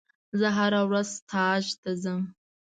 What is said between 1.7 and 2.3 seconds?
ته ځم.